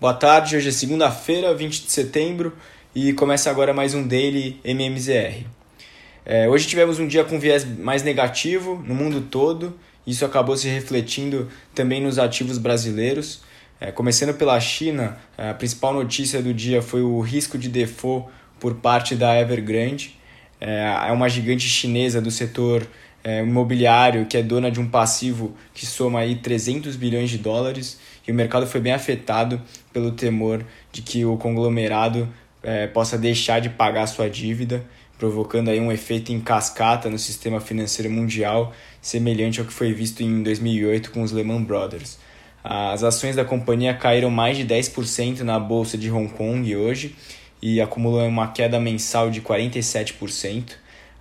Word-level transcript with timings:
Boa 0.00 0.14
tarde, 0.14 0.56
hoje 0.56 0.70
é 0.70 0.72
segunda-feira, 0.72 1.54
20 1.54 1.82
de 1.82 1.92
setembro, 1.92 2.56
e 2.94 3.12
começa 3.12 3.50
agora 3.50 3.74
mais 3.74 3.92
um 3.92 4.08
Daily 4.08 4.58
MMZR. 4.64 5.44
É, 6.24 6.48
hoje 6.48 6.66
tivemos 6.66 6.98
um 6.98 7.06
dia 7.06 7.22
com 7.22 7.38
viés 7.38 7.66
mais 7.66 8.02
negativo 8.02 8.82
no 8.82 8.94
mundo 8.94 9.20
todo, 9.20 9.78
isso 10.06 10.24
acabou 10.24 10.56
se 10.56 10.66
refletindo 10.68 11.50
também 11.74 12.00
nos 12.00 12.18
ativos 12.18 12.56
brasileiros. 12.56 13.42
É, 13.78 13.92
começando 13.92 14.32
pela 14.32 14.58
China, 14.58 15.18
a 15.36 15.52
principal 15.52 15.92
notícia 15.92 16.40
do 16.40 16.54
dia 16.54 16.80
foi 16.80 17.02
o 17.02 17.20
risco 17.20 17.58
de 17.58 17.68
default 17.68 18.26
por 18.58 18.76
parte 18.76 19.14
da 19.14 19.38
Evergrande, 19.38 20.18
é, 20.58 21.08
é 21.08 21.12
uma 21.12 21.28
gigante 21.28 21.68
chinesa 21.68 22.22
do 22.22 22.30
setor 22.30 22.88
é, 23.22 23.42
imobiliário 23.42 24.24
que 24.24 24.38
é 24.38 24.42
dona 24.42 24.70
de 24.70 24.80
um 24.80 24.88
passivo 24.88 25.54
que 25.74 25.84
soma 25.84 26.20
aí 26.20 26.36
300 26.36 26.96
bilhões 26.96 27.28
de 27.28 27.36
dólares 27.36 27.98
o 28.30 28.34
mercado 28.34 28.66
foi 28.66 28.80
bem 28.80 28.92
afetado 28.92 29.60
pelo 29.92 30.12
temor 30.12 30.64
de 30.92 31.02
que 31.02 31.24
o 31.24 31.36
conglomerado 31.36 32.28
é, 32.62 32.86
possa 32.86 33.16
deixar 33.16 33.60
de 33.60 33.68
pagar 33.68 34.06
sua 34.06 34.28
dívida, 34.28 34.84
provocando 35.18 35.68
aí 35.68 35.80
um 35.80 35.92
efeito 35.92 36.32
em 36.32 36.40
cascata 36.40 37.08
no 37.10 37.18
sistema 37.18 37.60
financeiro 37.60 38.10
mundial, 38.10 38.72
semelhante 39.00 39.60
ao 39.60 39.66
que 39.66 39.72
foi 39.72 39.92
visto 39.92 40.22
em 40.22 40.42
2008 40.42 41.10
com 41.10 41.22
os 41.22 41.32
Lehman 41.32 41.62
Brothers. 41.62 42.18
As 42.62 43.02
ações 43.02 43.36
da 43.36 43.44
companhia 43.44 43.94
caíram 43.94 44.30
mais 44.30 44.56
de 44.56 44.64
10% 44.66 45.40
na 45.40 45.58
bolsa 45.58 45.96
de 45.96 46.10
Hong 46.10 46.28
Kong 46.28 46.76
hoje 46.76 47.16
e 47.62 47.80
acumulam 47.80 48.28
uma 48.28 48.48
queda 48.48 48.78
mensal 48.78 49.30
de 49.30 49.40
47%. 49.40 50.72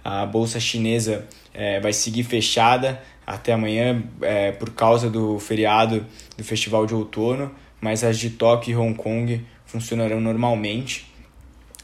A 0.04 0.26
bolsa 0.26 0.60
chinesa 0.60 1.26
é, 1.54 1.80
vai 1.80 1.94
seguir 1.94 2.23
fechada 2.23 3.02
até 3.30 3.54
amanhã 3.54 4.04
é, 4.22 4.52
por 4.52 4.72
causa 4.72 5.08
do 5.08 5.38
feriado 5.38 6.04
do 6.35 6.44
Festival 6.44 6.88
de 6.88 6.96
Outono, 6.96 7.52
mas 7.80 8.04
as 8.04 8.18
de 8.18 8.32
Tóquio 8.32 8.71
e 8.71 8.76
Hong 8.76 8.96
Kong 8.96 9.46
funcionarão 9.68 10.20
normalmente. 10.20 11.08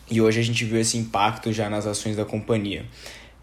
E 0.10 0.20
hoje 0.20 0.40
a 0.40 0.44
gente 0.44 0.66
viu 0.66 0.80
esse 0.80 0.98
impacto 0.98 1.54
já 1.54 1.70
nas 1.70 1.86
ações 1.86 2.16
da 2.16 2.26
companhia. 2.26 2.86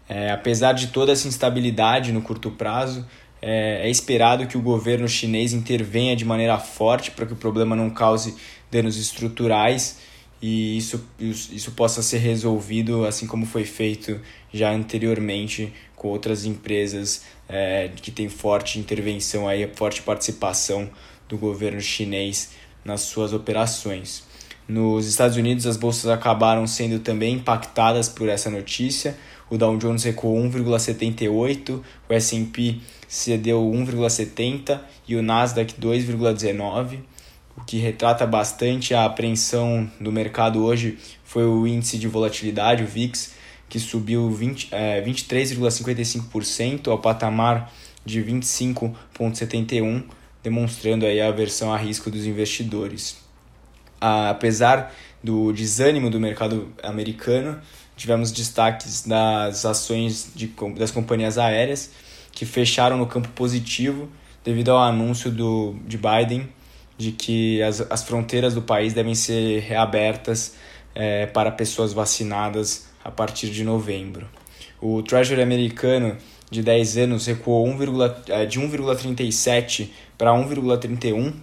É, 0.09 0.31
apesar 0.31 0.73
de 0.73 0.87
toda 0.87 1.13
essa 1.13 1.29
instabilidade 1.29 2.11
no 2.11 2.21
curto 2.21 2.51
prazo, 2.51 3.07
é, 3.41 3.87
é 3.87 3.89
esperado 3.89 4.47
que 4.47 4.57
o 4.57 4.61
governo 4.61 5.07
chinês 5.07 5.53
intervenha 5.53 6.13
de 6.13 6.25
maneira 6.25 6.57
forte 6.59 7.09
para 7.09 7.25
que 7.25 7.31
o 7.31 7.37
problema 7.37 7.73
não 7.73 7.89
cause 7.89 8.35
danos 8.69 8.97
estruturais 8.97 9.99
e 10.45 10.77
isso, 10.77 11.01
isso 11.17 11.71
possa 11.71 12.03
ser 12.03 12.17
resolvido 12.17 13.05
assim 13.05 13.25
como 13.25 13.45
foi 13.45 13.63
feito 13.63 14.19
já 14.53 14.73
anteriormente 14.73 15.71
com 15.95 16.09
outras 16.09 16.43
empresas 16.43 17.23
é, 17.47 17.89
que 17.95 18.11
têm 18.11 18.27
forte 18.27 18.77
intervenção, 18.77 19.47
aí, 19.47 19.65
forte 19.73 20.01
participação 20.01 20.89
do 21.29 21.37
governo 21.37 21.79
chinês 21.79 22.49
nas 22.83 22.99
suas 22.99 23.31
operações. 23.31 24.25
Nos 24.67 25.07
Estados 25.07 25.37
Unidos, 25.37 25.65
as 25.65 25.77
bolsas 25.77 26.11
acabaram 26.11 26.67
sendo 26.67 26.99
também 26.99 27.35
impactadas 27.35 28.09
por 28.09 28.27
essa 28.27 28.49
notícia. 28.49 29.17
O 29.49 29.57
Dow 29.57 29.77
Jones 29.77 30.03
recuou 30.03 30.37
1,78, 30.43 31.81
o 32.09 32.13
S&P 32.13 32.79
cedeu 33.07 33.61
1,70 33.61 34.77
e 35.07 35.15
o 35.15 35.21
Nasdaq 35.21 35.73
2,19 35.79 36.95
o 36.95 37.03
que 37.65 37.77
retrata 37.77 38.25
bastante 38.25 38.93
a 38.93 39.05
apreensão 39.05 39.89
do 39.99 40.11
mercado 40.11 40.63
hoje 40.63 40.97
foi 41.23 41.45
o 41.45 41.65
índice 41.65 41.97
de 41.97 42.07
volatilidade, 42.07 42.83
o 42.83 42.87
VIX, 42.87 43.33
que 43.69 43.79
subiu 43.79 44.29
20, 44.29 44.69
é, 44.71 45.01
23,55% 45.01 46.89
ao 46.89 46.99
patamar 46.99 47.71
de 48.05 48.21
25,71%, 48.23 50.03
demonstrando 50.43 51.05
aí 51.05 51.21
a 51.21 51.29
aversão 51.29 51.73
a 51.73 51.77
risco 51.77 52.11
dos 52.11 52.25
investidores. 52.25 53.17
Apesar 53.99 54.93
do 55.23 55.53
desânimo 55.53 56.09
do 56.09 56.19
mercado 56.19 56.73
americano, 56.83 57.59
tivemos 57.95 58.31
destaques 58.31 59.03
das 59.07 59.65
ações 59.65 60.31
de, 60.35 60.47
das 60.77 60.91
companhias 60.91 61.37
aéreas, 61.37 61.89
que 62.31 62.45
fecharam 62.45 62.97
no 62.97 63.07
campo 63.07 63.29
positivo 63.29 64.09
devido 64.43 64.71
ao 64.71 64.79
anúncio 64.79 65.31
do, 65.31 65.75
de 65.87 65.97
Biden 65.97 66.49
de 66.97 67.11
que 67.11 67.61
as, 67.61 67.81
as 67.89 68.03
fronteiras 68.03 68.53
do 68.53 68.61
país 68.61 68.93
devem 68.93 69.15
ser 69.15 69.61
reabertas 69.61 70.55
é, 70.95 71.25
para 71.25 71.51
pessoas 71.51 71.93
vacinadas 71.93 72.87
a 73.03 73.11
partir 73.11 73.49
de 73.49 73.63
novembro. 73.63 74.27
O 74.81 75.01
Treasury 75.01 75.41
americano 75.41 76.17
de 76.49 76.61
10 76.61 76.97
anos 76.97 77.25
recuou 77.25 77.67
1, 77.67 77.77
é, 78.29 78.45
de 78.45 78.59
1,37 78.59 79.89
para 80.17 80.31
1,31 80.31 81.33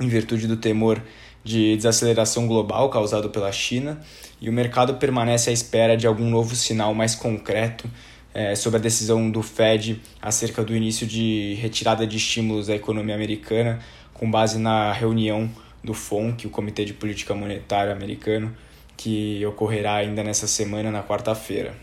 em 0.00 0.08
virtude 0.08 0.46
do 0.46 0.56
temor 0.56 1.02
de 1.44 1.76
desaceleração 1.76 2.46
global 2.46 2.88
causado 2.88 3.30
pela 3.30 3.50
China 3.50 4.00
e 4.40 4.48
o 4.48 4.52
mercado 4.52 4.94
permanece 4.94 5.50
à 5.50 5.52
espera 5.52 5.96
de 5.96 6.06
algum 6.06 6.28
novo 6.28 6.54
sinal 6.54 6.94
mais 6.94 7.14
concreto 7.14 7.88
é, 8.34 8.54
sobre 8.54 8.78
a 8.78 8.82
decisão 8.82 9.30
do 9.30 9.42
Fed 9.42 10.00
acerca 10.20 10.62
do 10.64 10.74
início 10.74 11.06
de 11.06 11.54
retirada 11.60 12.06
de 12.06 12.16
estímulos 12.16 12.66
da 12.66 12.74
economia 12.74 13.14
americana 13.14 13.80
com 14.22 14.30
base 14.30 14.56
na 14.56 14.92
reunião 14.92 15.50
do 15.82 15.92
FONC, 15.92 16.46
o 16.46 16.50
Comitê 16.50 16.84
de 16.84 16.92
Política 16.92 17.34
Monetária 17.34 17.92
americano, 17.92 18.56
que 18.96 19.44
ocorrerá 19.44 19.96
ainda 19.96 20.22
nessa 20.22 20.46
semana, 20.46 20.92
na 20.92 21.02
quarta-feira. 21.02 21.74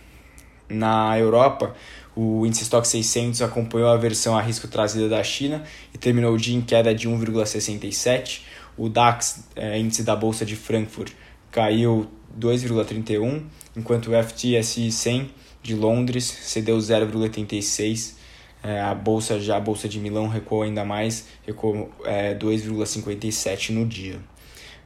Na 0.70 1.20
Europa, 1.20 1.76
o 2.16 2.46
índice 2.46 2.64
Stock 2.64 2.88
600 2.88 3.42
acompanhou 3.42 3.90
a 3.90 3.98
versão 3.98 4.38
a 4.38 4.42
risco 4.42 4.70
trazida 4.70 5.10
da 5.10 5.22
China 5.22 5.66
e 5.94 5.98
terminou 5.98 6.34
o 6.34 6.38
dia 6.38 6.56
em 6.56 6.62
queda 6.62 6.96
de 6.96 7.10
1,67. 7.10 8.44
O 8.78 8.88
DAX, 8.88 9.44
é, 9.54 9.78
índice 9.78 10.04
da 10.04 10.16
Bolsa 10.16 10.46
de 10.46 10.56
Frankfurt, 10.56 11.12
caiu 11.52 12.10
2,31, 12.40 13.44
enquanto 13.76 14.12
o 14.12 14.24
FTSE 14.24 14.90
100 14.90 15.30
de 15.62 15.76
Londres 15.76 16.24
cedeu 16.24 16.78
0,86 16.78 18.18
é, 18.62 18.82
a 18.82 18.94
bolsa 18.94 19.40
já 19.40 19.56
a 19.58 19.60
bolsa 19.60 19.88
de 19.88 20.00
Milão 20.00 20.28
recuou 20.28 20.62
ainda 20.64 20.84
mais, 20.84 21.28
recuou 21.46 21.90
é, 22.04 22.36
2,57 22.36 23.70
no 23.70 23.86
dia. 23.86 24.20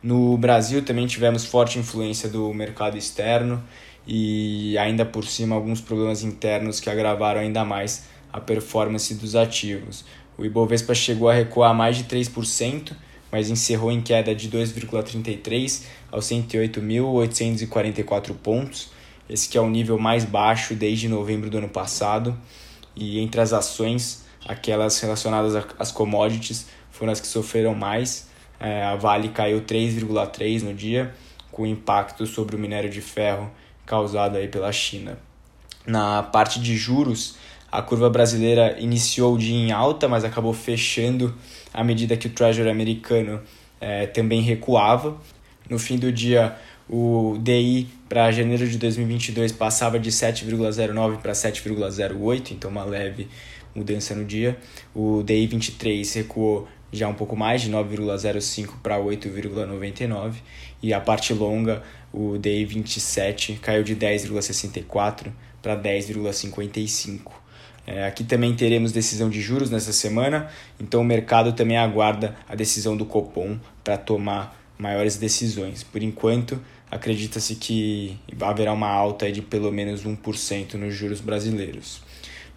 No 0.01 0.38
Brasil 0.38 0.84
também 0.84 1.07
tivemos 1.07 1.45
forte 1.45 1.79
influência 1.79 2.29
do 2.29 2.53
mercado 2.53 2.97
externo 2.97 3.63
e 4.06 4.78
ainda 4.78 5.06
por 5.06 5.25
cima 5.25 5.56
alguns 5.56 5.81
problemas 5.81 6.23
internos 6.23 6.79
que 6.79 6.89
agravaram 6.89 7.41
ainda 7.41 7.66
mais 7.66 8.06
a 8.31 8.39
performance 8.39 9.16
dos 9.16 9.35
ativos. 9.35 10.06
O 10.38 10.45
Ibovespa 10.45 10.94
chegou 10.94 11.28
a 11.29 11.33
recuar 11.33 11.73
mais 11.73 11.97
de 11.97 12.03
3%, 12.03 12.91
mas 13.31 13.50
encerrou 13.50 13.91
em 13.91 14.01
queda 14.01 14.35
de 14.35 14.50
2,33 14.50 15.83
aos 16.12 16.25
108.844 16.25 18.35
pontos. 18.35 18.91
Esse 19.29 19.47
que 19.47 19.57
é 19.57 19.62
o 19.62 19.69
nível 19.69 19.97
mais 19.97 20.25
baixo 20.25 20.75
desde 20.75 21.07
novembro 21.07 21.50
do 21.50 21.57
ano 21.57 21.69
passado 21.69 22.38
e 22.96 23.20
entre 23.20 23.42
as 23.42 23.54
ações, 23.54 24.26
aquelas 24.46 25.00
relacionadas 25.00 25.56
às 25.80 25.92
commodities 25.92 26.68
foram 26.92 27.12
as 27.12 27.20
que 27.20 27.28
sofreram 27.28 27.74
mais. 27.74 28.30
É, 28.59 28.84
a 28.84 28.96
Vale 28.96 29.30
caiu 29.30 29.62
3,3 29.62 30.62
no 30.62 30.74
dia, 30.74 31.14
com 31.52 31.66
impacto 31.66 32.26
sobre 32.26 32.56
o 32.56 32.59
minério 32.59 32.90
de 32.90 33.02
ferro 33.02 33.52
causado 33.86 34.38
aí 34.38 34.48
pela 34.48 34.72
China. 34.72 35.18
Na 35.86 36.24
parte 36.24 36.59
de 36.59 36.78
juros, 36.78 37.36
a 37.72 37.81
curva 37.81 38.09
brasileira 38.09 38.80
iniciou 38.80 39.36
o 39.36 39.38
dia 39.38 39.56
em 39.56 39.72
alta, 39.72 40.08
mas 40.08 40.24
acabou 40.24 40.54
fechando 40.54 41.36
à 41.74 41.84
medida 41.84 42.16
que 42.16 42.28
o 42.28 42.30
Treasury 42.30 42.70
americano 42.70 43.42
é, 43.81 44.06
também 44.06 44.42
recuava. 44.42 45.18
No 45.70 45.80
fim 45.80 45.98
do 45.98 46.12
dia, 46.12 46.56
o 46.89 47.38
DI 47.39 47.88
para 48.09 48.31
janeiro 48.31 48.67
de 48.67 48.77
2022 48.77 49.51
passava 49.51 49.97
de 49.97 50.11
7,09 50.11 51.17
para 51.17 51.31
7,08, 51.31 52.51
então 52.51 52.69
uma 52.69 52.83
leve 52.83 53.27
mudança 53.74 54.13
no 54.13 54.25
dia. 54.25 54.57
O 54.94 55.24
DI 55.24 55.47
23 55.47 56.13
recuou 56.13 56.68
já 56.91 57.07
um 57.07 57.13
pouco 57.13 57.35
mais, 57.35 57.62
de 57.62 57.71
9,05 57.71 58.74
para 58.83 58.97
8,99. 59.00 60.35
E 60.81 60.94
a 60.94 61.01
parte 61.01 61.33
longa, 61.33 61.81
o 62.12 62.38
DI 62.38 62.65
27 62.65 63.53
caiu 63.62 63.83
de 63.83 63.95
10,64 63.95 65.31
para 65.62 65.75
10,55. 65.75 67.31
É, 67.86 68.06
aqui 68.06 68.24
também 68.24 68.53
teremos 68.53 68.91
decisão 68.91 69.29
de 69.29 69.41
juros 69.41 69.69
nessa 69.69 69.91
semana, 69.91 70.50
então 70.79 71.01
o 71.01 71.03
mercado 71.03 71.51
também 71.51 71.77
aguarda 71.77 72.33
a 72.47 72.56
decisão 72.56 72.95
do 72.95 73.06
Copom 73.06 73.59
para 73.83 73.97
tomar 73.97 74.62
maiores 74.83 75.15
decisões. 75.15 75.81
Por 75.81 76.03
enquanto, 76.03 76.59
acredita-se 76.91 77.56
que 77.56 78.19
haverá 78.41 78.74
uma 78.74 78.89
alta 78.89 79.31
de 79.31 79.41
pelo 79.41 79.71
menos 79.71 80.03
1% 80.03 80.74
nos 80.74 80.94
juros 80.94 81.21
brasileiros. 81.21 82.01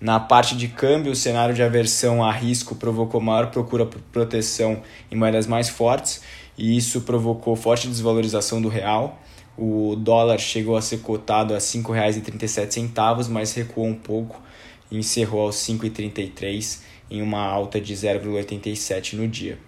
Na 0.00 0.18
parte 0.18 0.56
de 0.56 0.66
câmbio, 0.66 1.12
o 1.12 1.16
cenário 1.16 1.54
de 1.54 1.62
aversão 1.62 2.22
a 2.22 2.32
risco 2.32 2.74
provocou 2.74 3.20
maior 3.20 3.50
procura 3.50 3.86
por 3.86 4.00
proteção 4.12 4.82
em 5.10 5.16
moedas 5.16 5.46
mais 5.46 5.68
fortes 5.68 6.20
e 6.58 6.76
isso 6.76 7.02
provocou 7.02 7.54
forte 7.54 7.86
desvalorização 7.86 8.60
do 8.60 8.68
real. 8.68 9.22
O 9.56 9.94
dólar 9.96 10.38
chegou 10.38 10.76
a 10.76 10.82
ser 10.82 10.98
cotado 10.98 11.54
a 11.54 11.58
R$ 11.58 11.62
5,37, 11.62 13.28
mas 13.28 13.54
recuou 13.54 13.86
um 13.86 13.94
pouco 13.94 14.42
e 14.90 14.98
encerrou 14.98 15.42
aos 15.42 15.56
5,33 15.56 16.80
em 17.10 17.22
uma 17.22 17.40
alta 17.40 17.80
de 17.80 17.94
0,87 17.94 19.14
no 19.14 19.26
dia. 19.28 19.58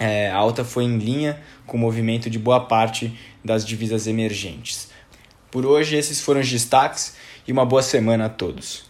É, 0.00 0.30
a 0.30 0.36
alta 0.36 0.64
foi 0.64 0.84
em 0.84 0.96
linha 0.96 1.38
com 1.66 1.76
o 1.76 1.80
movimento 1.80 2.30
de 2.30 2.38
boa 2.38 2.60
parte 2.60 3.16
das 3.44 3.66
divisas 3.66 4.06
emergentes. 4.06 4.88
Por 5.50 5.66
hoje, 5.66 5.94
esses 5.94 6.22
foram 6.22 6.40
os 6.40 6.50
destaques 6.50 7.14
e 7.46 7.52
uma 7.52 7.66
boa 7.66 7.82
semana 7.82 8.24
a 8.24 8.28
todos. 8.30 8.89